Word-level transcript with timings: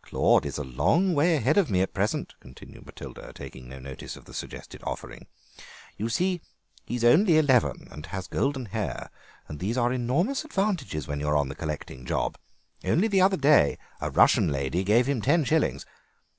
"Claude 0.00 0.46
is 0.46 0.56
a 0.56 0.64
long 0.64 1.12
way 1.14 1.36
ahead 1.36 1.58
of 1.58 1.70
me 1.70 1.82
at 1.82 1.92
present," 1.92 2.32
continued 2.40 2.86
Matilda, 2.86 3.30
taking 3.34 3.68
no 3.68 3.78
notice 3.78 4.16
of 4.16 4.24
the 4.24 4.32
suggested 4.32 4.82
offering; 4.84 5.26
"you 5.98 6.08
see, 6.08 6.40
he's 6.86 7.04
only 7.04 7.36
eleven, 7.36 7.88
and 7.90 8.06
has 8.06 8.26
golden 8.26 8.64
hair, 8.64 9.10
and 9.48 9.60
those 9.60 9.76
are 9.76 9.92
enormous 9.92 10.46
advantages 10.46 11.06
when 11.06 11.20
you're 11.20 11.36
on 11.36 11.50
the 11.50 11.54
collecting 11.54 12.06
job. 12.06 12.38
Only 12.82 13.06
the 13.06 13.20
other 13.20 13.36
day 13.36 13.76
a 14.00 14.08
Russian 14.10 14.48
lady 14.48 14.82
gave 14.82 15.06
him 15.06 15.20
ten 15.20 15.44
shillings. 15.44 15.84